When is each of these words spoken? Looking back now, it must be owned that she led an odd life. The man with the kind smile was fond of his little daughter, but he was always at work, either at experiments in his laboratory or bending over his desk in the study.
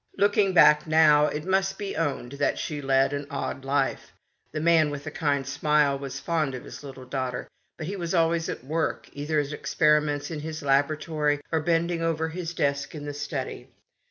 Looking 0.17 0.53
back 0.53 0.87
now, 0.87 1.27
it 1.27 1.45
must 1.45 1.77
be 1.77 1.95
owned 1.95 2.31
that 2.31 2.57
she 2.57 2.81
led 2.81 3.13
an 3.13 3.27
odd 3.29 3.63
life. 3.63 4.11
The 4.51 4.59
man 4.59 4.89
with 4.89 5.03
the 5.03 5.11
kind 5.11 5.45
smile 5.45 5.99
was 5.99 6.19
fond 6.19 6.55
of 6.55 6.63
his 6.63 6.83
little 6.83 7.05
daughter, 7.05 7.47
but 7.77 7.85
he 7.85 7.95
was 7.95 8.15
always 8.15 8.49
at 8.49 8.63
work, 8.63 9.09
either 9.13 9.39
at 9.39 9.53
experiments 9.53 10.31
in 10.31 10.39
his 10.39 10.63
laboratory 10.63 11.39
or 11.51 11.59
bending 11.59 12.01
over 12.01 12.29
his 12.29 12.55
desk 12.55 12.95
in 12.95 13.05
the 13.05 13.13
study. 13.13 13.69